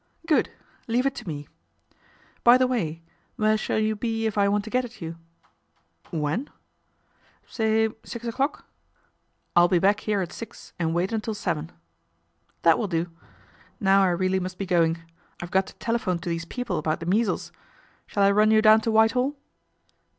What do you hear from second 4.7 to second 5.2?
get at you?""